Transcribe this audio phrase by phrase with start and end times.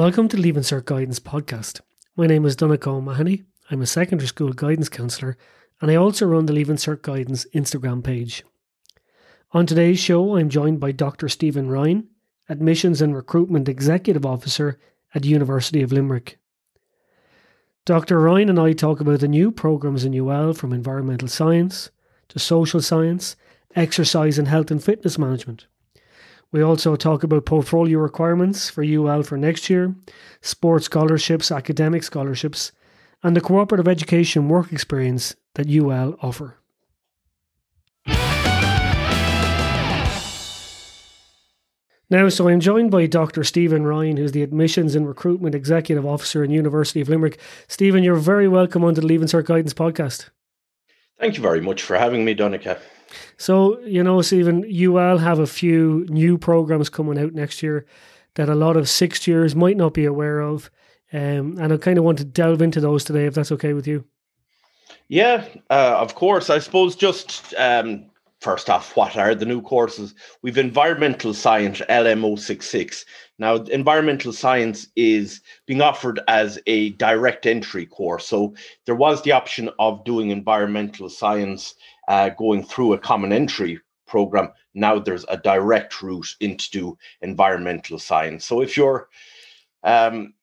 [0.00, 1.82] Welcome to Leaving Cert Guidance podcast.
[2.16, 3.42] My name is Donegal O'Mahony.
[3.70, 5.36] I'm a secondary school guidance counsellor
[5.78, 8.42] and I also run the Leaving Cert Guidance Instagram page.
[9.52, 11.28] On today's show, I'm joined by Dr.
[11.28, 12.08] Stephen Ryan,
[12.48, 14.78] Admissions and Recruitment Executive Officer
[15.14, 16.38] at University of Limerick.
[17.84, 18.18] Dr.
[18.20, 21.90] Ryan and I talk about the new programs in UL from environmental science
[22.30, 23.36] to social science,
[23.76, 25.66] exercise and health and fitness management.
[26.52, 29.94] We also talk about portfolio requirements for UL for next year,
[30.40, 32.72] sports scholarships, academic scholarships,
[33.22, 36.56] and the cooperative education work experience that UL offer.
[42.12, 43.44] Now, so I'm joined by Dr.
[43.44, 47.38] Stephen Ryan, who's the Admissions and Recruitment Executive Officer in University of Limerick.
[47.68, 50.30] Stephen, you're very welcome on the Leaving Cert Guidance podcast.
[51.20, 52.80] Thank you very much for having me, Donica.
[53.36, 57.86] So, you know, Stephen, UL have a few new programs coming out next year
[58.34, 60.70] that a lot of sixth years might not be aware of.
[61.12, 63.86] Um, and I kind of want to delve into those today, if that's okay with
[63.86, 64.04] you.
[65.08, 66.50] Yeah, uh, of course.
[66.50, 68.06] I suppose just um,
[68.40, 70.14] first off, what are the new courses?
[70.42, 73.04] We've environmental science LMO66.
[73.38, 78.26] Now, environmental science is being offered as a direct entry course.
[78.26, 78.54] So
[78.86, 81.74] there was the option of doing environmental science
[82.10, 84.48] uh, going through a common entry program.
[84.74, 88.44] Now there's a direct route into environmental science.
[88.44, 89.08] So if you're
[89.84, 90.34] um,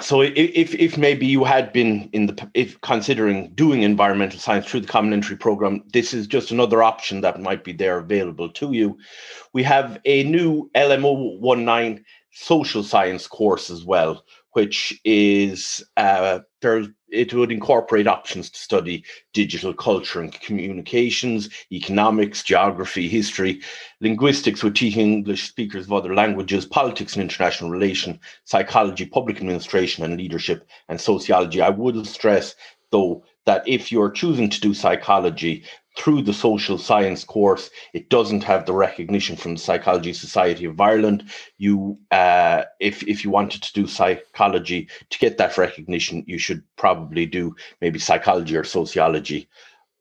[0.00, 4.80] so if if maybe you had been in the if considering doing environmental science through
[4.80, 8.72] the common entry program this is just another option that might be there available to
[8.72, 8.96] you
[9.52, 16.86] we have a new lmo 19 social science course as well which is uh, there.
[17.12, 23.60] It would incorporate options to study digital culture and communications, economics, geography, history,
[24.00, 30.04] linguistics with teaching English speakers of other languages, politics and international relation, psychology, public administration
[30.04, 31.60] and leadership, and sociology.
[31.60, 32.54] I would stress,
[32.90, 35.64] though, that if you're choosing to do psychology,
[35.96, 40.80] through the social science course, it doesn't have the recognition from the Psychology Society of
[40.80, 41.24] Ireland.
[41.58, 46.62] You, uh, if if you wanted to do psychology to get that recognition, you should
[46.76, 49.48] probably do maybe psychology or sociology,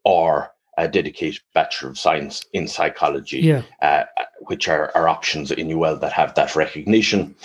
[0.06, 3.62] or a dedicated Bachelor of Science in Psychology, yeah.
[3.82, 4.06] uh,
[4.42, 7.36] which are, are options in UL that have that recognition.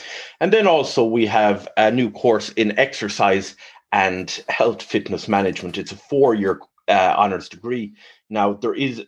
[0.40, 3.56] And then also we have a new course in exercise
[3.92, 5.78] and health fitness management.
[5.78, 7.94] It's a four year uh, honors degree.
[8.28, 9.02] Now, there is,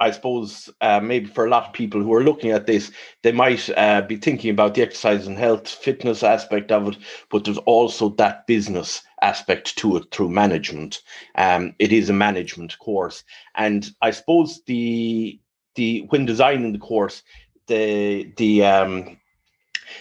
[0.00, 2.90] I suppose, uh, maybe for a lot of people who are looking at this,
[3.22, 6.96] they might uh, be thinking about the exercise and health fitness aspect of it,
[7.30, 11.02] but there's also that business aspect to it through management.
[11.36, 15.38] Um, it is a management course, and I suppose the
[15.74, 17.22] the when designing the course,
[17.66, 19.16] the the um,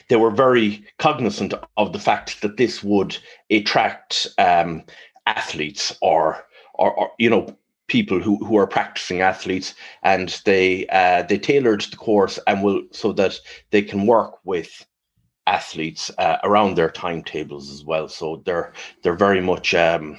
[0.07, 3.17] they were very cognizant of the fact that this would
[3.49, 4.83] attract um,
[5.25, 6.43] athletes or,
[6.81, 7.55] or, or you know
[7.87, 12.83] people who, who are practicing athletes and they uh, they tailored the course and will
[12.91, 13.39] so that
[13.71, 14.85] they can work with
[15.47, 18.07] athletes uh, around their timetables as well.
[18.07, 20.17] So they're they're very much um,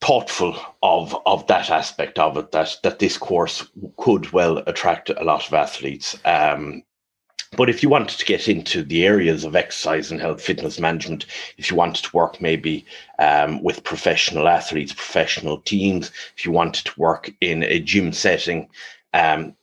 [0.00, 3.66] thoughtful of of that aspect of it that that this course
[3.96, 6.18] could well attract a lot of athletes.
[6.24, 6.82] Um,
[7.56, 11.26] but if you wanted to get into the areas of exercise and health fitness management,
[11.58, 12.84] if you wanted to work maybe
[13.18, 18.68] um, with professional athletes, professional teams, if you wanted to work in a gym setting,
[19.14, 19.54] um,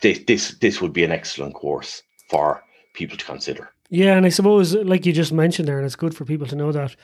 [0.00, 2.62] this, this this would be an excellent course for
[2.94, 3.70] people to consider.
[3.90, 6.56] Yeah, and I suppose, like you just mentioned there, and it's good for people to
[6.56, 6.96] know that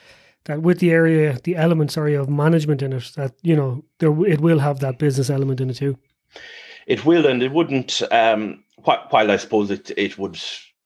[0.45, 4.25] that with the area, the elements sorry, of management in it, that you know there
[4.25, 5.97] it will have that business element in it too.
[6.87, 8.01] It will, and it wouldn't.
[8.11, 10.39] Um, while I suppose it it would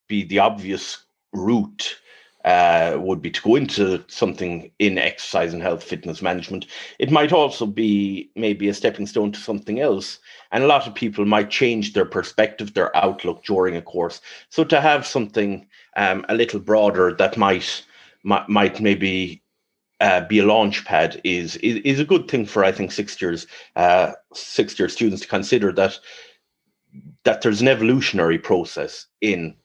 [0.07, 0.97] be the obvious
[1.31, 1.95] route
[2.43, 6.65] uh, would be to go into something in exercise and health fitness management.
[6.97, 10.17] It might also be maybe a stepping stone to something else.
[10.51, 14.21] And a lot of people might change their perspective, their outlook during a course.
[14.49, 17.85] So to have something um, a little broader that might
[18.23, 19.43] might, might maybe
[20.01, 23.21] uh, be a launch pad is, is is a good thing for I think sixth
[23.21, 25.97] years uh, sixth year students to consider that
[27.23, 29.55] that there's an evolutionary process in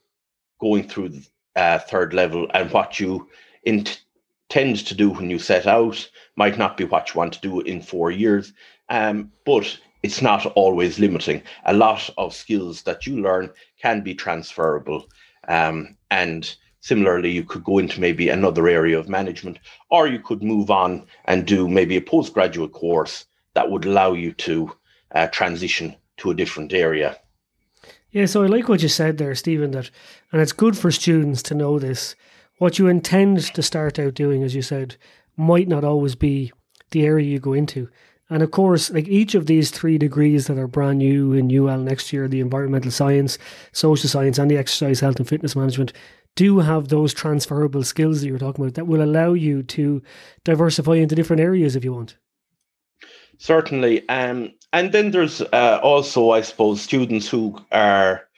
[0.61, 3.29] going through the uh, third level and what you
[3.65, 7.61] intend to do when you set out might not be what you want to do
[7.63, 8.53] in four years
[8.89, 11.43] um, but it's not always limiting.
[11.65, 13.51] A lot of skills that you learn
[13.83, 15.07] can be transferable
[15.49, 16.55] um, and
[16.87, 19.59] similarly you could go into maybe another area of management
[19.91, 24.33] or you could move on and do maybe a postgraduate course that would allow you
[24.33, 24.71] to
[25.13, 27.19] uh, transition to a different area
[28.13, 29.91] Yeah, so I like what you said there, Stephen, that
[30.31, 32.15] and it's good for students to know this.
[32.59, 34.97] What you intend to start out doing, as you said,
[35.37, 36.53] might not always be
[36.93, 37.89] the area you go into.
[38.31, 41.79] And of course, like each of these three degrees that are brand new in UL
[41.79, 43.39] next year, the environmental science,
[43.73, 45.93] social science, and the exercise health and fitness management,
[46.37, 50.03] do have those transferable skills that you're talking about that will allow you to
[50.45, 52.17] diversify into different areas if you want.
[53.39, 54.09] Certainly.
[54.09, 58.29] Um, and then there's uh, also, I suppose, students who are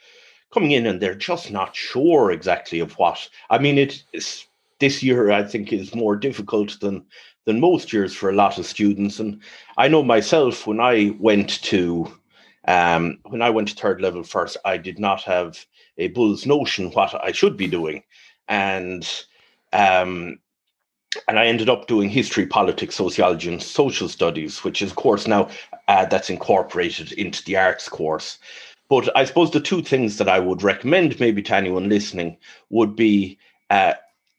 [0.53, 3.29] coming in and they're just not sure exactly of what.
[3.49, 4.45] I mean, it is,
[4.79, 7.05] this year, I think, is more difficult than
[7.45, 9.19] than most years for a lot of students.
[9.19, 9.41] And
[9.77, 12.11] I know myself when I went to
[12.67, 15.65] um, when I went to third level first, I did not have
[15.99, 18.03] a bull's notion what I should be doing,
[18.47, 19.07] and
[19.73, 20.39] um,
[21.27, 25.27] and I ended up doing history, politics, sociology, and social studies, which is, of course,
[25.27, 25.49] now
[25.87, 28.37] uh, that's incorporated into the arts course.
[28.89, 32.37] But I suppose the two things that I would recommend, maybe to anyone listening,
[32.69, 33.37] would be
[33.69, 33.93] uh,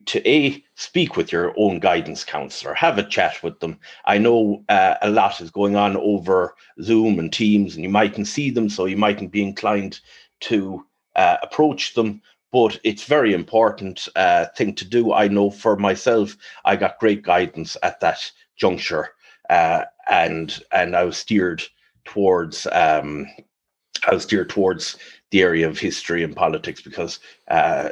[0.07, 3.79] to a speak with your own guidance counselor, have a chat with them.
[4.07, 8.27] I know uh, a lot is going on over Zoom and Teams, and you mightn't
[8.27, 10.01] see them, so you mightn't be inclined
[10.41, 10.85] to
[11.17, 12.23] uh, approach them
[12.53, 15.13] but it's very important uh, thing to do.
[15.13, 19.11] I know for myself, I got great guidance at that juncture,
[19.49, 21.63] uh, and and I was steered
[22.05, 23.27] towards um,
[24.07, 24.97] I was steered towards
[25.31, 27.91] the area of history and politics because uh,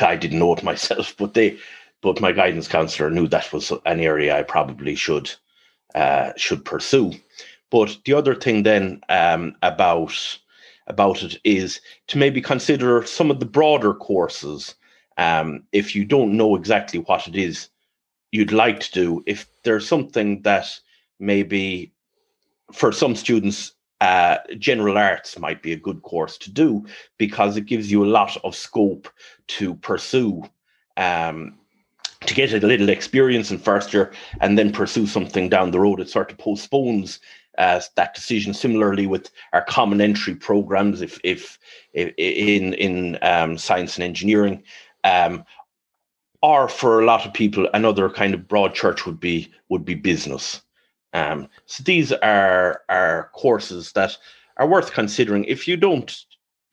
[0.00, 1.58] I didn't know it myself, but they
[2.02, 5.30] but my guidance counselor knew that was an area I probably should
[5.94, 7.12] uh, should pursue.
[7.70, 10.38] But the other thing then um, about
[10.88, 14.74] about it is to maybe consider some of the broader courses.
[15.16, 17.68] Um, if you don't know exactly what it is
[18.30, 20.66] you'd like to do, if there's something that
[21.18, 21.92] maybe
[22.72, 26.84] for some students, uh, general arts might be a good course to do
[27.16, 29.08] because it gives you a lot of scope
[29.48, 30.42] to pursue
[30.96, 31.54] um,
[32.26, 36.00] to get a little experience in first year and then pursue something down the road.
[36.00, 37.18] It sort of postpones
[37.58, 38.54] uh, that decision.
[38.54, 41.58] Similarly, with our common entry programs, if if,
[41.92, 44.62] if in in um, science and engineering,
[45.04, 45.44] um,
[46.42, 49.94] or for a lot of people, another kind of broad church would be would be
[49.94, 50.62] business.
[51.12, 54.16] Um, so these are are courses that
[54.56, 55.44] are worth considering.
[55.44, 56.16] If you don't,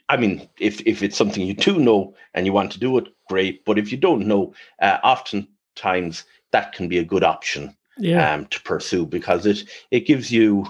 [0.10, 3.08] I mean, if if it's something you do know and you want to do it,
[3.28, 3.66] great.
[3.66, 8.34] But if you don't know, uh, oftentimes that can be a good option yeah.
[8.34, 10.66] um, to pursue because it it gives you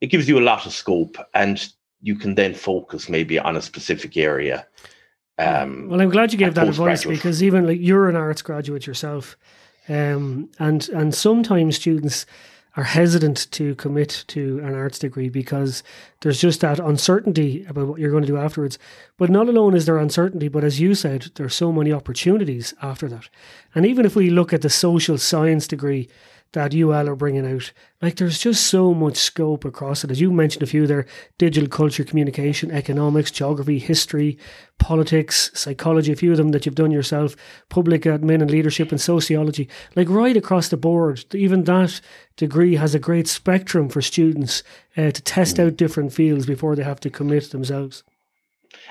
[0.00, 1.72] it gives you a lot of scope and
[2.02, 4.66] you can then focus maybe on a specific area.
[5.38, 8.86] Um, well, I'm glad you gave that advice because even like you're an arts graduate
[8.86, 9.36] yourself,
[9.88, 12.26] um, and and sometimes students
[12.76, 15.82] are hesitant to commit to an arts degree because
[16.20, 18.78] there's just that uncertainty about what you're going to do afterwards.
[19.16, 23.08] But not alone is there uncertainty, but as you said, there's so many opportunities after
[23.08, 23.28] that.
[23.74, 26.08] And even if we look at the social science degree,
[26.52, 27.72] that UL are bringing out.
[28.02, 30.10] Like there's just so much scope across it.
[30.10, 31.06] As you mentioned a few there,
[31.38, 34.38] digital culture, communication, economics, geography, history,
[34.78, 37.36] politics, psychology, a few of them that you've done yourself,
[37.68, 39.68] public admin and leadership and sociology.
[39.94, 42.00] Like right across the board, even that
[42.36, 44.62] degree has a great spectrum for students
[44.96, 48.02] uh, to test out different fields before they have to commit themselves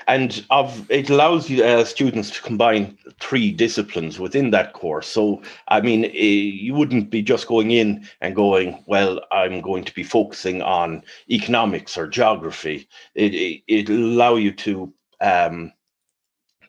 [0.08, 5.06] and of it allows you uh, students to combine three disciplines within that course.
[5.06, 9.84] So i mean eh, you wouldn't be just going in and going well i'm going
[9.84, 12.88] to be focusing on economics or geography.
[13.14, 15.72] It, it it'll allow you to um,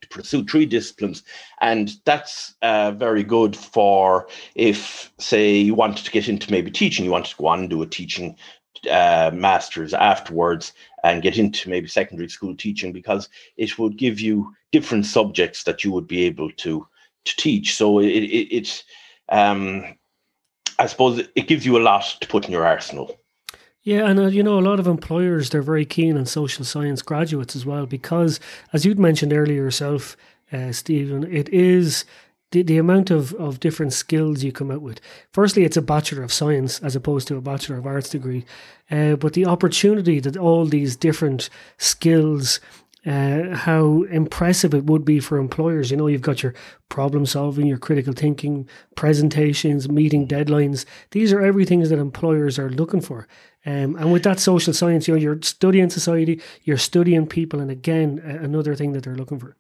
[0.10, 1.24] pursue three disciplines.
[1.62, 7.06] And that's uh, very good for if say you wanted to get into maybe teaching
[7.06, 8.36] you wanted to go on and do a teaching
[8.90, 10.74] uh, masters afterwards
[11.04, 15.84] and get into maybe secondary school teaching because it would give you different subjects that
[15.84, 16.88] you would be able to
[17.24, 17.76] to teach.
[17.76, 18.84] So it, it it's
[19.30, 19.84] um,
[20.80, 23.20] I suppose it gives you a lot to put in your arsenal.
[23.84, 27.02] Yeah, and uh, you know, a lot of employers they're very keen on social science
[27.02, 28.40] graduates as well because,
[28.74, 30.16] as you'd mentioned earlier yourself,
[30.52, 32.06] uh, Stephen, it is
[32.52, 35.00] the, the amount of, of different skills you come out with.
[35.32, 38.46] Firstly, it's a Bachelor of Science as opposed to a Bachelor of Arts degree.
[38.90, 42.60] Uh, but the opportunity that all these different skills,
[43.06, 45.92] uh, how impressive it would be for employers.
[45.92, 46.54] You know, you've got your
[46.90, 50.86] problem solving, your critical thinking, presentations, meeting deadlines.
[51.12, 53.28] These are everything that employers are looking for.
[53.66, 57.72] Um, and with that social science, you know, you're studying society, you're studying people, and
[57.72, 59.56] again, another thing that they're looking for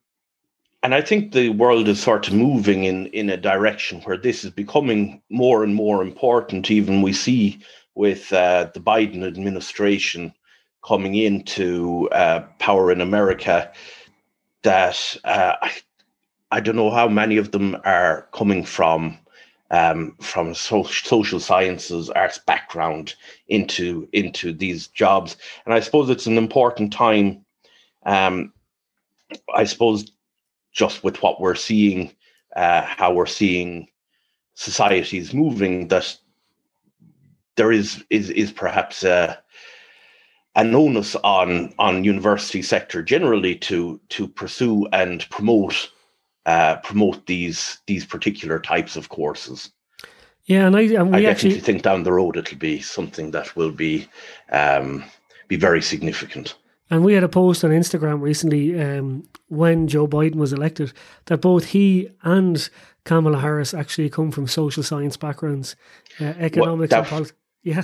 [0.83, 4.43] and I think the world is sort of moving in in a direction where this
[4.43, 6.71] is becoming more and more important.
[6.71, 7.59] Even we see
[7.95, 10.33] with uh, the Biden administration
[10.83, 13.71] coming into uh, power in America
[14.63, 15.71] that uh, I,
[16.51, 19.19] I don't know how many of them are coming from
[19.69, 23.15] um, from so- social sciences, arts background
[23.47, 27.45] into into these jobs, and I suppose it's an important time.
[28.05, 28.51] Um,
[29.55, 30.11] I suppose
[30.71, 32.11] just with what we're seeing,
[32.55, 33.87] uh, how we're seeing
[34.53, 36.17] societies moving, that
[37.55, 39.41] there is is is perhaps a
[40.55, 45.91] an onus on on university sector generally to to pursue and promote
[46.45, 49.71] uh, promote these these particular types of courses.
[50.45, 53.31] Yeah, and I and we I actually definitely think down the road it'll be something
[53.31, 54.07] that will be
[54.51, 55.03] um,
[55.47, 56.55] be very significant.
[56.91, 60.93] And we had a post on Instagram recently um, when Joe Biden was elected
[61.25, 62.69] that both he and
[63.05, 65.75] Kamala Harris actually come from social science backgrounds,
[66.19, 67.38] uh, economics and politics.
[67.63, 67.83] Yeah,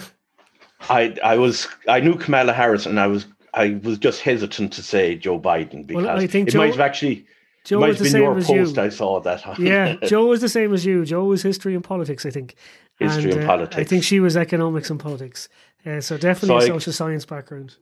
[0.90, 4.84] I I was I knew Kamala Harris and I was I was just hesitant to
[4.84, 7.26] say Joe Biden because I think it Joe- might have actually
[7.66, 8.82] Joe might was have the been same your as post you.
[8.84, 9.60] I saw that.
[9.60, 11.04] yeah, Joe was the same as you.
[11.06, 12.56] Joe was history and politics, I think.
[13.00, 13.78] History and uh, politics.
[13.80, 15.50] I think she was economics and politics.
[15.86, 17.76] Uh, so definitely So a I- social science background.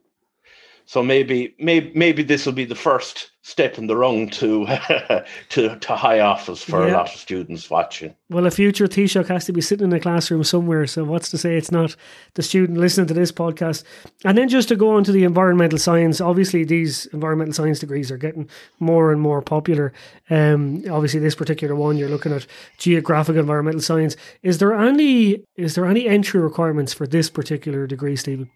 [0.88, 4.66] So maybe maybe maybe this will be the first step in the wrong to
[5.48, 8.14] to to high office for a lot of students watching.
[8.30, 10.86] Well, a future Taoiseach has to be sitting in a classroom somewhere.
[10.86, 11.96] So what's to say it's not
[12.34, 13.82] the student listening to this podcast?
[14.24, 18.12] And then just to go on to the environmental science, obviously these environmental science degrees
[18.12, 19.92] are getting more and more popular.
[20.30, 22.46] Um, obviously this particular one you're looking at
[22.78, 24.16] geographic environmental science.
[24.44, 28.50] Is there any is there any entry requirements for this particular degree, Stephen?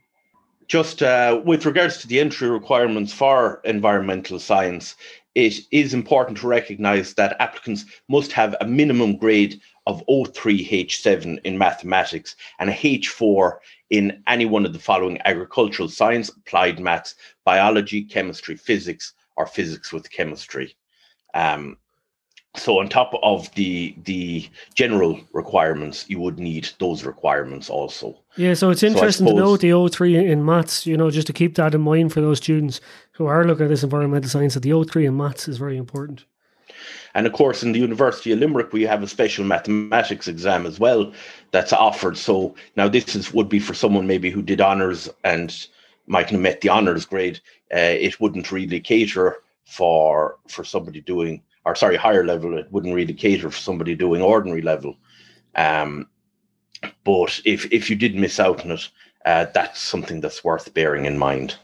[0.71, 4.95] Just uh, with regards to the entry requirements for environmental science,
[5.35, 11.59] it is important to recognize that applicants must have a minimum grade of O3H7 in
[11.59, 13.55] mathematics and a H4
[13.91, 19.93] in any one of the following agricultural science, applied maths, biology, chemistry, physics, or physics
[19.93, 20.77] with chemistry.
[21.35, 21.79] Um,
[22.57, 28.19] so on top of the the general requirements, you would need those requirements also.
[28.37, 31.55] Yeah, so it's interesting to know the O3 in maths, you know, just to keep
[31.57, 32.81] that in mind for those students
[33.13, 36.25] who are looking at this environmental science, that the O3 in maths is very important.
[37.15, 40.79] And of course, in the University of Limerick, we have a special mathematics exam as
[40.79, 41.13] well
[41.51, 42.17] that's offered.
[42.17, 45.67] So now this is would be for someone maybe who did honors and
[46.07, 47.41] mightn't have met the honors grade.
[47.73, 52.57] Uh, it wouldn't really cater for for somebody doing, or sorry, higher level.
[52.59, 54.97] It wouldn't really cater for somebody doing ordinary level.
[55.55, 56.09] Um,
[57.05, 58.89] but if if you did miss out on it,
[59.27, 61.57] uh, that's something that's worth bearing in mind.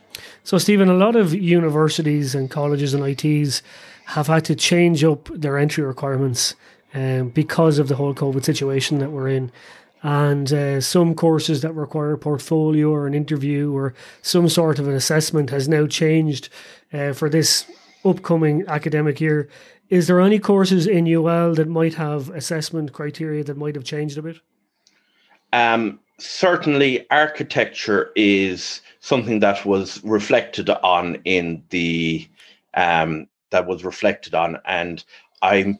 [0.45, 3.62] So, Stephen, a lot of universities and colleges and ITs
[4.07, 6.55] have had to change up their entry requirements
[6.95, 9.50] um, because of the whole COVID situation that we're in.
[10.03, 14.87] And uh, some courses that require a portfolio or an interview or some sort of
[14.87, 16.49] an assessment has now changed
[16.93, 17.67] uh, for this
[18.05, 19.49] upcoming academic year.
[19.88, 24.19] Is there any courses in UL that might have assessment criteria that might have changed
[24.19, 24.40] a bit?
[25.52, 32.28] Um, certainly, architecture is something that was reflected on in the
[32.75, 35.05] um, that was reflected on, and
[35.40, 35.78] I'm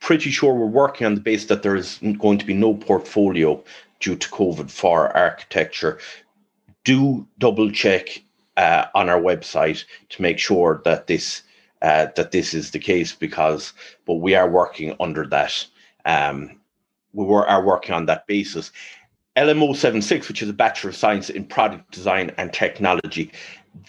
[0.00, 3.62] pretty sure we're working on the base that there is going to be no portfolio
[4.00, 5.98] due to COVID for architecture.
[6.84, 8.22] Do double check
[8.58, 11.42] uh, on our website to make sure that this
[11.84, 13.74] uh, that this is the case because,
[14.06, 15.66] but we are working under that.
[16.06, 16.58] Um,
[17.12, 18.72] we were, are working on that basis.
[19.36, 23.30] LMO 76, which is a Bachelor of Science in Product Design and Technology,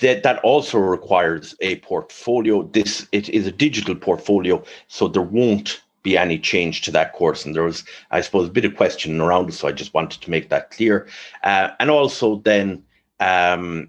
[0.02, 2.64] that, that also requires a portfolio.
[2.64, 7.46] This it is a digital portfolio, so there won't be any change to that course.
[7.46, 10.22] And there was, I suppose, a bit of question around it, so I just wanted
[10.22, 11.08] to make that clear.
[11.44, 12.84] Uh, and also, then
[13.22, 13.88] um,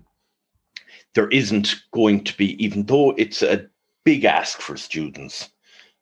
[1.14, 3.66] there isn't going to be, even though it's a
[4.06, 5.50] big ask for students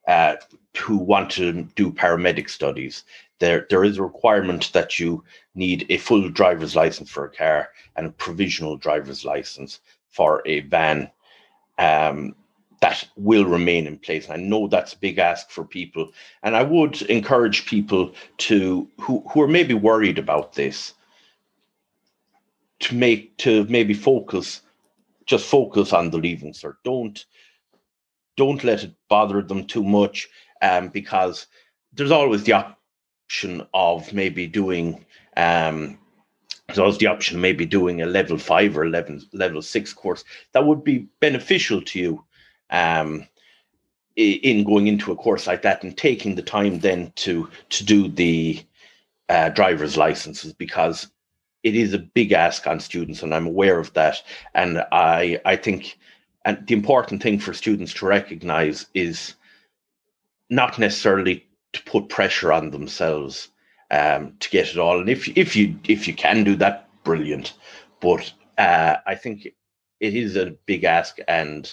[0.07, 0.37] uh,
[0.77, 3.05] who want to do paramedic studies,
[3.41, 7.71] there there is a requirement that you need a full driver's license for a car
[7.97, 9.81] and a provisional driver's license
[10.11, 11.11] for a van.
[11.79, 12.37] Um,
[12.81, 14.29] that will remain in place.
[14.29, 16.11] I know that's a big ask for people,
[16.43, 18.13] and I would encourage people
[18.49, 20.93] to who who are maybe worried about this
[22.81, 24.61] to make to maybe focus,
[25.25, 26.77] just focus on the leaving cert.
[26.85, 27.25] Don't
[28.37, 30.29] don't let it bother them too much,
[30.63, 31.47] um, because
[31.93, 35.05] there's always the option of maybe doing
[35.37, 35.99] um
[36.67, 40.25] there's always the option of maybe doing a level five or 11 level six course
[40.53, 42.25] that would be beneficial to you
[42.71, 43.27] um
[44.17, 48.09] in going into a course like that and taking the time then to to do
[48.09, 48.65] the
[49.29, 51.09] uh, driver's licenses because
[51.63, 54.23] it is a big ask on students, and I'm aware of that.
[54.55, 55.99] And I I think
[56.45, 59.35] and the important thing for students to recognize is
[60.51, 63.49] not necessarily to put pressure on themselves
[63.91, 65.01] um, to get it all.
[65.01, 67.55] And if if you if you can do that, brilliant.
[68.01, 69.47] But uh, I think
[70.01, 71.73] it is a big ask, and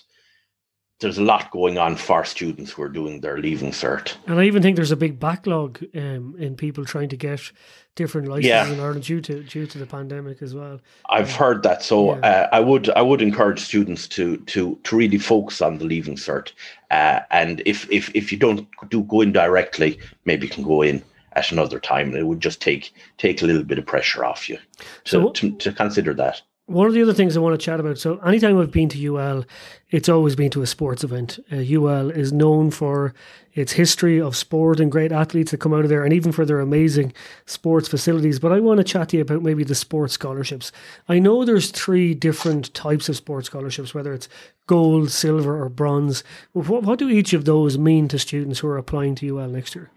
[1.01, 4.15] there's a lot going on for students who are doing their leaving cert.
[4.27, 7.51] And I even think there's a big backlog um, in people trying to get
[7.95, 8.71] different licenses yeah.
[8.71, 10.79] in Ireland due to due to the pandemic as well.
[11.09, 12.21] I've heard that, so yeah.
[12.21, 16.15] uh, I would I would encourage students to to to really focus on the leaving
[16.15, 16.53] cert,
[16.91, 20.83] uh, and if if if you don't do go in directly, maybe you can go
[20.83, 21.03] in
[21.33, 24.47] at another time, and it would just take take a little bit of pressure off
[24.47, 24.59] you.
[25.03, 27.97] So to, to consider that one of the other things I want to chat about.
[27.97, 29.45] So, anytime I've been to UL,
[29.89, 31.39] it's always been to a sports event.
[31.51, 33.13] Uh, UL is known for
[33.53, 36.45] its history of sport and great athletes that come out of there, and even for
[36.45, 37.13] their amazing
[37.45, 38.39] sports facilities.
[38.39, 40.71] But I want to chat to you about maybe the sports scholarships.
[41.09, 44.29] I know there's three different types of sports scholarships, whether it's
[44.67, 46.23] gold, silver, or bronze.
[46.53, 49.75] What, what do each of those mean to students who are applying to UL next
[49.75, 49.89] year?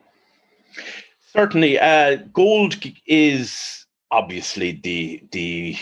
[1.32, 2.76] Certainly, uh, gold
[3.06, 5.76] is obviously the the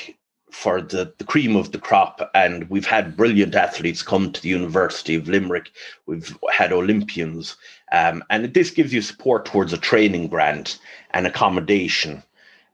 [0.52, 2.30] for the, the cream of the crop.
[2.34, 5.72] And we've had brilliant athletes come to the University of Limerick.
[6.06, 7.56] We've had Olympians.
[7.90, 10.78] Um, and this gives you support towards a training grant
[11.10, 12.22] and accommodation.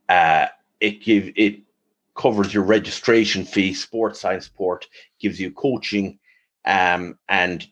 [0.09, 0.47] Uh,
[0.81, 1.61] it give it
[2.15, 4.87] covers your registration fee, sports science support,
[5.21, 6.19] gives you coaching
[6.65, 7.67] um, and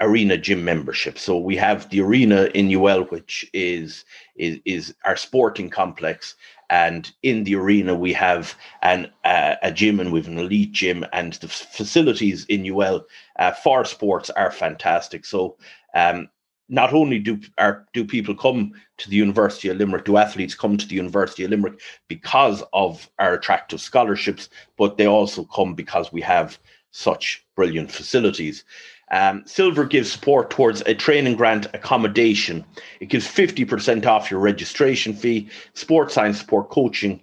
[0.00, 1.18] arena gym membership.
[1.18, 4.04] So we have the arena in UL, which is
[4.36, 6.34] is, is our sporting complex,
[6.68, 11.04] and in the arena we have an uh, a gym and we've an elite gym
[11.12, 13.06] and the facilities in UL
[13.38, 15.56] uh, for sports are fantastic so
[15.94, 16.28] um,
[16.68, 20.76] not only do are do people come to the University of Limerick, do athletes come
[20.76, 26.12] to the University of Limerick because of our attractive scholarships, but they also come because
[26.12, 26.58] we have
[26.96, 28.64] such brilliant facilities.
[29.10, 32.64] Um, Silver gives support towards a training grant accommodation.
[33.00, 37.20] It gives 50% off your registration fee, sports science support coaching,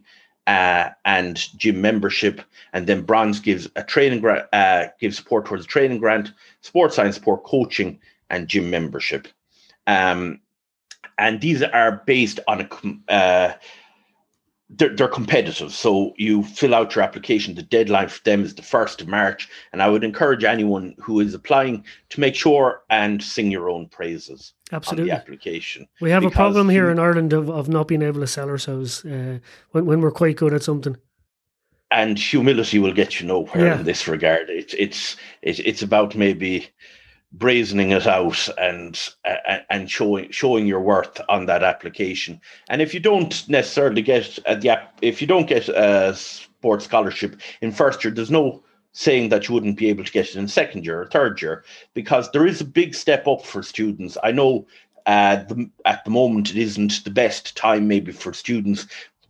[0.47, 2.41] uh, and gym membership.
[2.71, 6.31] And then Bronze gives a training grant, uh, gives support towards a training grant,
[6.61, 9.27] sports science support coaching, and gym membership.
[9.87, 10.39] Um,
[11.17, 12.61] and these are based on
[13.09, 13.53] a uh,
[14.77, 15.71] they're, they're competitive.
[15.71, 17.55] So you fill out your application.
[17.55, 19.49] The deadline for them is the 1st of March.
[19.71, 23.87] And I would encourage anyone who is applying to make sure and sing your own
[23.87, 25.11] praises Absolutely.
[25.11, 25.87] on the application.
[26.01, 29.05] We have a problem here in Ireland of, of not being able to sell ourselves
[29.05, 29.39] uh,
[29.71, 30.97] when, when we're quite good at something.
[31.91, 33.79] And humility will get you nowhere yeah.
[33.79, 34.49] in this regard.
[34.49, 36.69] It's it's it's it's about maybe
[37.37, 42.39] brazening it out and uh, and showing showing your worth on that application.
[42.69, 47.39] And if you don't necessarily get uh, the if you don't get a sports scholarship
[47.61, 50.47] in first year, there's no saying that you wouldn't be able to get it in
[50.47, 51.63] second year or third year
[51.95, 54.17] because there is a big step up for students.
[54.23, 54.67] I know
[55.07, 58.85] uh, the, at the moment it isn't the best time maybe for students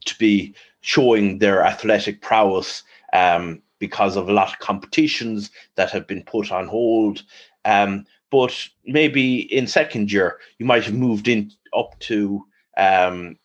[0.05, 6.05] to be showing their athletic prowess um, because of a lot of competitions that have
[6.07, 7.23] been put on hold
[7.65, 12.45] um, but maybe in second year, you might have moved in up to
[12.77, 13.37] um,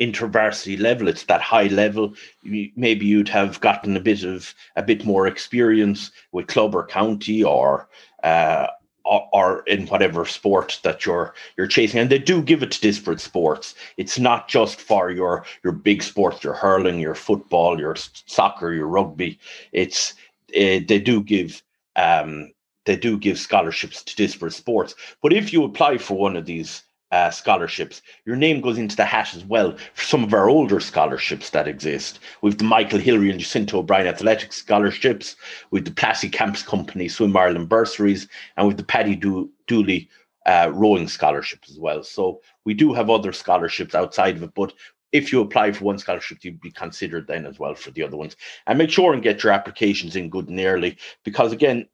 [0.00, 1.08] intervarsity level.
[1.08, 2.14] It's that high level.
[2.44, 7.42] Maybe you'd have gotten a bit of a bit more experience with club or county
[7.42, 7.88] or
[8.22, 8.66] uh,
[9.04, 12.00] or, in whatever sport that you're you're chasing.
[12.00, 13.74] And they do give it to disparate sports.
[13.96, 18.86] It's not just for your your big sports, your hurling, your football, your soccer, your
[18.86, 19.38] rugby.
[19.72, 20.12] It's
[20.50, 21.62] uh, they do give
[21.96, 22.52] um,
[22.90, 24.96] they do give scholarships to disparate sports.
[25.22, 29.04] But if you apply for one of these uh, scholarships, your name goes into the
[29.04, 32.18] hat as well for some of our older scholarships that exist.
[32.42, 35.36] We've the Michael Hillary and Jacinta O'Brien Athletics scholarships,
[35.70, 38.26] with the Plassey Camps Company Swim Ireland bursaries,
[38.56, 40.08] and with the Paddy Do- Dooley
[40.46, 42.02] uh, rowing scholarships as well.
[42.02, 44.72] So we do have other scholarships outside of it, but
[45.12, 48.16] if you apply for one scholarship, you'd be considered then as well for the other
[48.16, 48.34] ones.
[48.66, 51.86] And make sure and get your applications in good and early because again,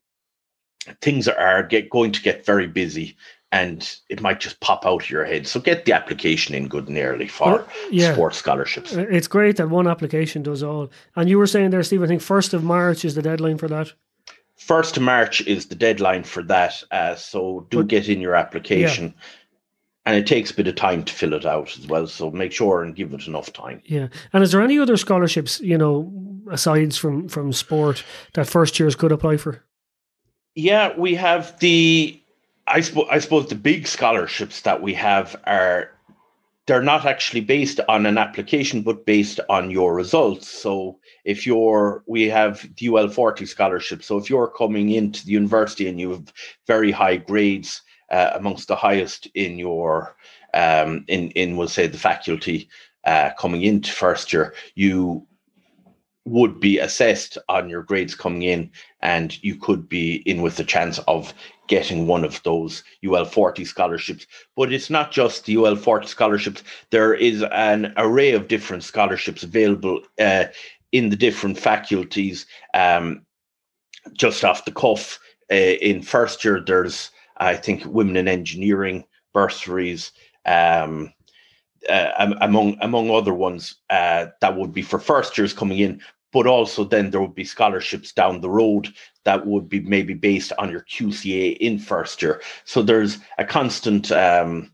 [1.01, 3.17] things are get going to get very busy
[3.53, 5.47] and it might just pop out of your head.
[5.47, 8.13] So get the application in good and early for well, yeah.
[8.13, 8.93] sports scholarships.
[8.93, 10.91] It's great that one application does all.
[11.15, 13.69] And you were saying there, Steve, I think first of March is the deadline for
[13.69, 13.93] that.
[14.57, 16.83] First of March is the deadline for that.
[16.91, 19.07] Uh, so do but, get in your application.
[19.07, 19.23] Yeah.
[20.07, 22.07] And it takes a bit of time to fill it out as well.
[22.07, 23.83] So make sure and give it enough time.
[23.85, 24.09] Yeah.
[24.33, 26.13] And is there any other scholarships, you know,
[26.51, 29.66] aside from from sport that first years could apply for?
[30.57, 32.21] Yeah, we have the.
[32.67, 35.91] I suppose I suppose the big scholarships that we have are
[36.67, 40.49] they're not actually based on an application, but based on your results.
[40.49, 44.03] So if you're, we have the UL 40 scholarship.
[44.03, 46.33] So if you're coming into the university and you have
[46.67, 50.17] very high grades, uh, amongst the highest in your,
[50.55, 52.69] um, in, in, we'll say the faculty
[53.05, 55.25] uh, coming into first year, you
[56.27, 60.65] would be assessed on your grades coming in, and you could be in with the
[60.65, 61.33] chance of
[61.69, 64.27] getting one of those UL 40 scholarships.
[64.57, 69.45] But it's not just the UL 40 scholarships, there is an array of different scholarships
[69.45, 70.47] available uh,
[70.91, 72.45] in the different faculties.
[72.75, 73.25] Um,
[74.13, 80.11] just off the cuff, uh, in first year, there's, I think, women in engineering bursaries.
[80.45, 81.13] Um,
[81.89, 86.01] uh, among among other ones uh, that would be for first years coming in,
[86.33, 88.93] but also then there would be scholarships down the road
[89.25, 92.43] that would be maybe based on your QCA in first year.
[92.65, 94.71] So there's a constant, um,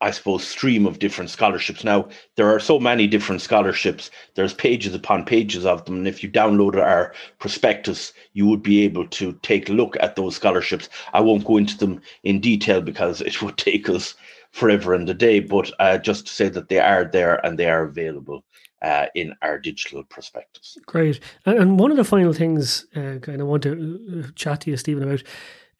[0.00, 1.84] I suppose, stream of different scholarships.
[1.84, 5.98] Now, there are so many different scholarships, there's pages upon pages of them.
[5.98, 10.16] And if you downloaded our prospectus, you would be able to take a look at
[10.16, 10.88] those scholarships.
[11.12, 14.14] I won't go into them in detail because it would take us
[14.52, 17.68] forever and a day, but uh, just to say that they are there and they
[17.68, 18.44] are available
[18.82, 20.76] uh, in our digital prospectus.
[20.86, 21.20] Great.
[21.46, 24.76] And one of the final things uh, kind of want to uh, chat to you,
[24.76, 25.22] Stephen, about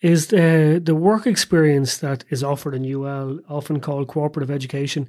[0.01, 5.09] is the the work experience that is offered in UL, often called cooperative education.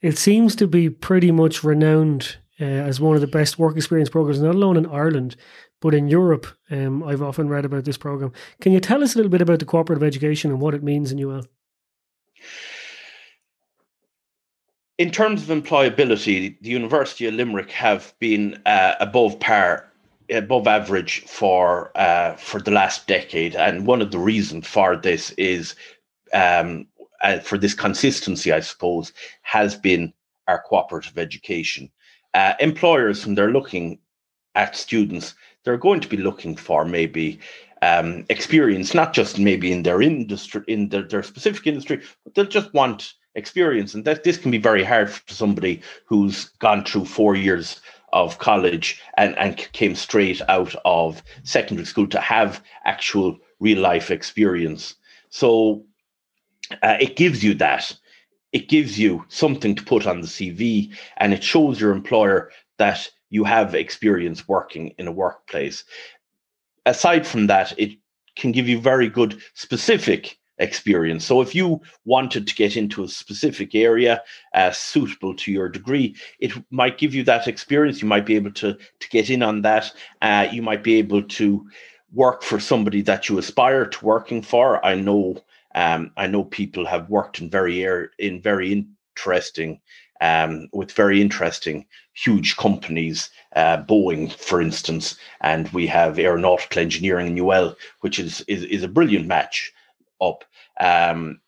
[0.00, 4.10] It seems to be pretty much renowned uh, as one of the best work experience
[4.10, 5.36] programs, not alone in Ireland,
[5.80, 6.46] but in Europe.
[6.70, 8.32] Um, I've often read about this program.
[8.60, 11.12] Can you tell us a little bit about the cooperative education and what it means
[11.12, 11.44] in UL?
[15.02, 19.90] In terms of employability, the University of Limerick have been uh, above par,
[20.30, 25.32] above average for uh, for the last decade, and one of the reasons for this
[25.32, 25.74] is
[26.32, 26.86] um,
[27.24, 29.12] uh, for this consistency, I suppose,
[29.42, 30.12] has been
[30.46, 31.90] our cooperative education.
[32.32, 33.98] Uh, employers, when they're looking
[34.54, 35.34] at students,
[35.64, 37.40] they're going to be looking for maybe
[37.82, 42.56] um, experience, not just maybe in their industry, in their, their specific industry, but they'll
[42.60, 43.94] just want experience.
[43.94, 47.80] And that this can be very hard for somebody who's gone through four years
[48.12, 54.10] of college and, and came straight out of secondary school to have actual real life
[54.10, 54.94] experience.
[55.30, 55.84] So
[56.82, 57.96] uh, it gives you that.
[58.52, 63.08] It gives you something to put on the CV and it shows your employer that
[63.30, 65.84] you have experience working in a workplace.
[66.84, 67.96] Aside from that, it
[68.36, 71.24] can give you very good specific experience.
[71.24, 74.22] So if you wanted to get into a specific area
[74.54, 78.02] uh, suitable to your degree, it might give you that experience.
[78.02, 79.92] You might be able to to get in on that.
[80.20, 81.66] Uh, you might be able to
[82.12, 84.84] work for somebody that you aspire to working for.
[84.84, 85.42] I know
[85.74, 89.80] um, I know people have worked in very air in very interesting
[90.20, 97.26] um, with very interesting huge companies, uh, Boeing, for instance, and we have aeronautical engineering
[97.26, 99.72] in UL, which is, is, is a brilliant match
[100.22, 100.44] up.
[100.80, 101.40] Um,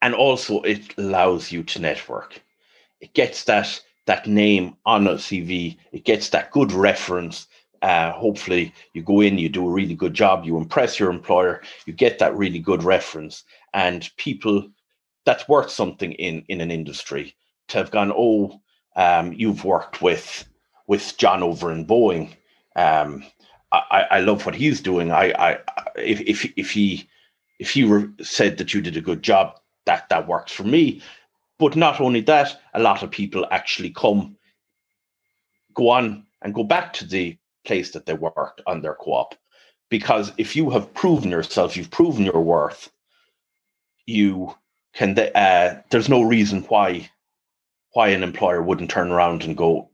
[0.00, 2.42] and also it allows you to network.
[3.00, 5.76] It gets that that name on a CV.
[5.92, 7.46] It gets that good reference.
[7.82, 11.62] Uh, hopefully, you go in, you do a really good job, you impress your employer,
[11.86, 14.68] you get that really good reference, and people
[15.24, 17.34] that's worth something in in an industry
[17.68, 18.12] to have gone.
[18.14, 18.60] Oh,
[18.96, 20.44] um, you've worked with
[20.86, 22.34] with John over in Boeing.
[22.76, 23.24] Um,
[23.72, 25.10] I, I love what he's doing.
[25.10, 25.58] I, I
[25.96, 27.08] if if if he
[27.62, 31.00] if you were said that you did a good job, that that works for me.
[31.60, 34.36] But not only that, a lot of people actually come,
[35.74, 39.36] go on and go back to the place that they worked on their co-op.
[39.90, 42.90] Because if you have proven yourself, you've proven your worth,
[44.06, 44.52] you
[44.92, 45.16] can.
[45.16, 47.08] Uh, there's no reason why
[47.92, 49.88] why an employer wouldn't turn around and go,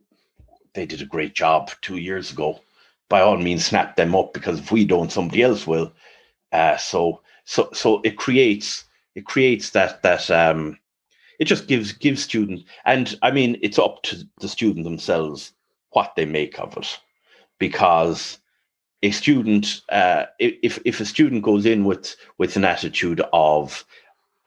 [0.72, 2.60] they did a great job two years ago.
[3.10, 5.92] By all means, snap them up because if we don't, somebody else will.
[6.52, 8.84] Uh, so so so it creates
[9.14, 10.78] it creates that that um
[11.40, 15.52] it just gives gives students and i mean it's up to the student themselves
[15.92, 17.00] what they make of it.
[17.58, 18.38] Because
[19.02, 23.84] a student uh if if a student goes in with with an attitude of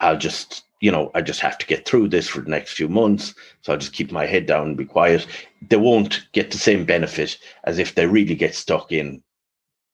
[0.01, 2.87] i'll just you know i just have to get through this for the next few
[2.87, 5.25] months so i'll just keep my head down and be quiet
[5.69, 9.23] they won't get the same benefit as if they really get stuck in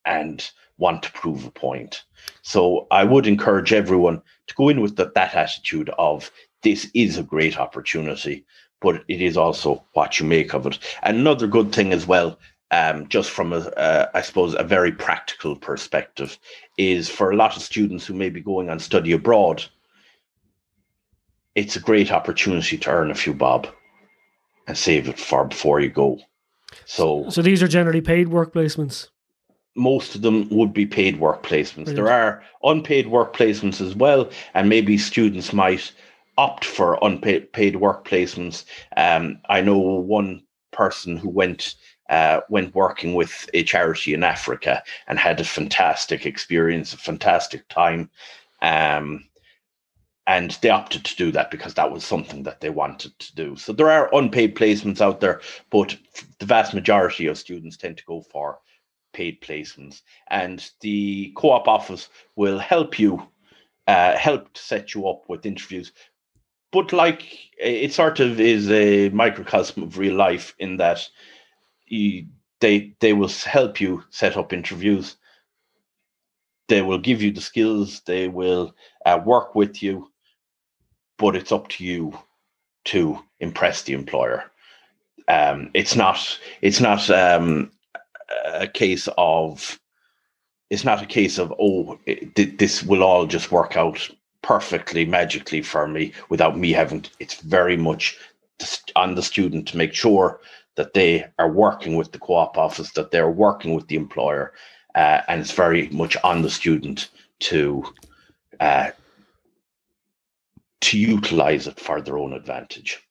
[0.06, 2.04] and want to prove a point
[2.42, 6.32] so I would encourage everyone to go in with the, that attitude of
[6.64, 8.46] this is a great opportunity,
[8.82, 10.80] but it is also what you make of it.
[11.04, 12.40] Another good thing as well,
[12.72, 16.38] um, just from a, uh, I suppose, a very practical perspective,
[16.78, 19.64] is for a lot of students who may be going on study abroad.
[21.56, 23.68] it's a great opportunity to earn a few bob
[24.68, 26.20] and save it for before you go.
[26.86, 29.10] So, so these are generally paid work placements.
[29.78, 31.86] Most of them would be paid work placements.
[31.86, 31.96] Brilliant.
[31.96, 35.92] There are unpaid work placements as well, and maybe students might
[36.38, 38.66] opt for unpaid paid work placements.
[38.96, 41.76] Um, I know one person who went
[42.10, 47.68] uh, went working with a charity in Africa and had a fantastic experience, a fantastic
[47.68, 48.10] time.
[48.62, 49.26] Um,
[50.26, 53.56] and they opted to do that because that was something that they wanted to do.
[53.56, 55.98] So there are unpaid placements out there, but
[56.40, 58.60] the vast majority of students tend to go for
[59.18, 60.02] paid placements.
[60.30, 63.28] And the co-op office will help you,
[63.88, 65.92] uh, help to set you up with interviews.
[66.72, 67.24] But like
[67.58, 71.08] it sort of is a microcosm of real life in that
[71.88, 72.28] you,
[72.60, 75.16] they they will help you set up interviews.
[76.68, 78.02] They will give you the skills.
[78.02, 78.76] They will
[79.06, 80.12] uh, work with you
[81.18, 82.18] but it's up to you
[82.86, 84.52] to impress the employer.
[85.28, 86.40] Um, it's not.
[86.62, 87.72] It's not um,
[88.46, 89.80] a case of.
[90.70, 94.10] It's not a case of oh, it, this will all just work out
[94.42, 97.02] perfectly magically for me without me having.
[97.02, 98.18] To, it's very much
[98.96, 100.42] on the student to make sure
[100.76, 104.54] that they are working with the co-op office, that they're working with the employer,
[104.96, 107.10] uh, and it's very much on the student
[107.40, 107.84] to
[108.60, 108.90] uh,
[110.82, 113.07] to utilize it for their own advantage.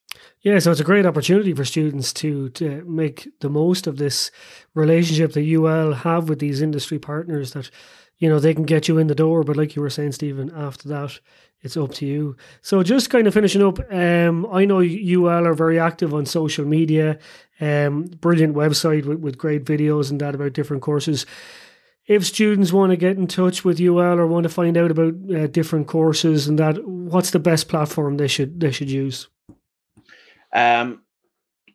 [0.47, 4.31] Yeah, so it's a great opportunity for students to to make the most of this
[4.75, 7.69] relationship that UL have with these industry partners that
[8.19, 10.49] you know they can get you in the door, but like you were saying, Stephen,
[10.55, 11.19] after that
[11.63, 12.37] it's up to you.
[12.61, 16.63] So just kind of finishing up, um, I know UL are very active on social
[16.63, 17.19] media,
[17.59, 21.25] um, brilliant website with, with great videos and that about different courses
[22.05, 25.13] if students want to get in touch with UL or want to find out about
[25.35, 29.27] uh, different courses and that, what's the best platform they should they should use?
[30.53, 31.01] Um,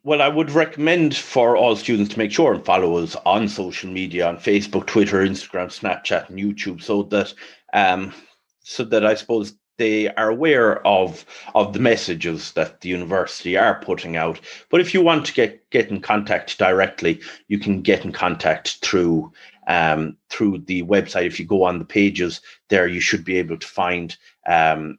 [0.03, 3.89] well, I would recommend for all students to make sure and follow us on social
[3.89, 7.33] media on Facebook, Twitter, Instagram, Snapchat, and YouTube, so that
[7.73, 8.13] um,
[8.59, 13.79] so that I suppose they are aware of of the messages that the university are
[13.79, 14.39] putting out.
[14.69, 18.79] But if you want to get get in contact directly, you can get in contact
[18.81, 19.31] through
[19.67, 21.27] um, through the website.
[21.27, 24.15] If you go on the pages there, you should be able to find
[24.47, 24.97] um,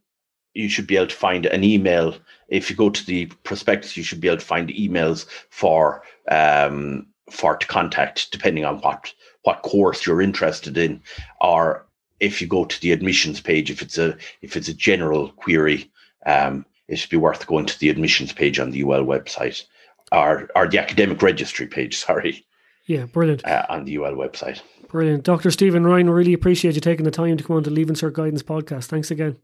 [0.54, 2.16] you should be able to find an email.
[2.48, 7.06] If you go to the prospectus, you should be able to find emails for um,
[7.30, 9.12] for to contact, depending on what
[9.42, 11.02] what course you're interested in,
[11.40, 11.86] or
[12.20, 15.90] if you go to the admissions page, if it's a if it's a general query,
[16.26, 19.64] um, it should be worth going to the admissions page on the UL website,
[20.12, 21.96] or or the academic registry page.
[22.06, 22.46] Sorry.
[22.86, 23.46] Yeah, brilliant.
[23.46, 24.60] Uh, on the UL website.
[24.88, 25.24] Brilliant.
[25.24, 25.50] Dr.
[25.50, 28.42] Stephen Ryan, really appreciate you taking the time to come on to Leaving Cert Guidance
[28.42, 28.84] podcast.
[28.84, 29.38] Thanks again.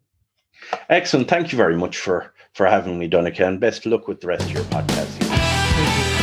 [0.88, 1.28] Excellent.
[1.28, 3.58] Thank you very much for for having me, Donna Ken.
[3.58, 6.19] Best luck with the rest of your podcast.